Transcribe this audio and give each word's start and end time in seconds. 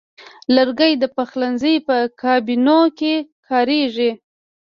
لرګی 0.55 0.93
د 0.97 1.03
پخلنځي 1.15 1.75
په 1.87 1.97
کابینو 2.21 2.79
کې 2.97 3.13
کاریږي. 3.47 4.11